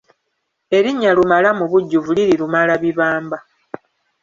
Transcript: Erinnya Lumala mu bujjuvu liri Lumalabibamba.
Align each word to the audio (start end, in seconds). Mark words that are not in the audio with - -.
Erinnya 0.77 1.11
Lumala 1.17 1.49
mu 1.59 1.65
bujjuvu 1.71 2.09
liri 2.17 2.35
Lumalabibamba. 2.41 3.37